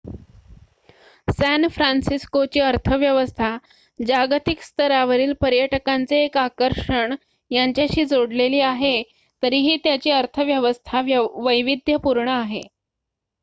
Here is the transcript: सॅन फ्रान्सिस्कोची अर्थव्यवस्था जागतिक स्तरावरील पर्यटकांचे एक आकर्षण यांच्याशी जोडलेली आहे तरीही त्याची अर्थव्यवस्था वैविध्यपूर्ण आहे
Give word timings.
सॅन 1.27 1.67
फ्रान्सिस्कोची 1.71 2.59
अर्थव्यवस्था 2.59 3.49
जागतिक 3.99 4.61
स्तरावरील 4.63 5.33
पर्यटकांचे 5.41 6.23
एक 6.23 6.37
आकर्षण 6.37 7.15
यांच्याशी 7.51 8.05
जोडलेली 8.05 8.59
आहे 8.63 9.01
तरीही 9.43 9.77
त्याची 9.83 10.11
अर्थव्यवस्था 10.13 11.01
वैविध्यपूर्ण 11.37 12.27
आहे 12.31 12.61